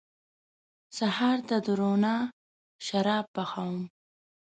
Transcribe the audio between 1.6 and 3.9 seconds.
د روڼا شراب پخوم